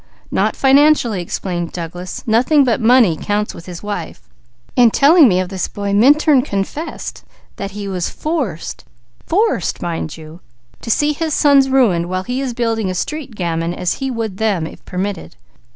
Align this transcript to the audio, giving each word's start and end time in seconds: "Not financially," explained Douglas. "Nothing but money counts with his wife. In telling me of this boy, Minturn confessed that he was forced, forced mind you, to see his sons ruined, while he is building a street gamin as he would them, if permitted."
"Not 0.31 0.55
financially," 0.55 1.21
explained 1.21 1.73
Douglas. 1.73 2.23
"Nothing 2.25 2.63
but 2.63 2.81
money 2.81 3.15
counts 3.15 3.53
with 3.53 3.67
his 3.67 3.83
wife. 3.83 4.27
In 4.75 4.89
telling 4.89 5.27
me 5.27 5.39
of 5.39 5.49
this 5.49 5.67
boy, 5.67 5.93
Minturn 5.93 6.41
confessed 6.41 7.23
that 7.57 7.69
he 7.77 7.87
was 7.87 8.09
forced, 8.09 8.83
forced 9.27 9.79
mind 9.79 10.17
you, 10.17 10.39
to 10.81 10.89
see 10.89 11.13
his 11.13 11.35
sons 11.35 11.69
ruined, 11.69 12.09
while 12.09 12.23
he 12.23 12.41
is 12.41 12.55
building 12.55 12.89
a 12.89 12.95
street 12.95 13.35
gamin 13.35 13.75
as 13.75 13.99
he 14.01 14.09
would 14.09 14.37
them, 14.37 14.65
if 14.65 14.83
permitted." 14.85 15.35